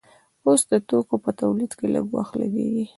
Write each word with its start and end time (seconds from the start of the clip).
اوس 0.45 0.61
د 0.69 0.73
توکو 0.89 1.15
په 1.23 1.31
تولید 1.41 1.71
لږ 1.93 2.05
وخت 2.15 2.33
لګیږي. 2.41 2.85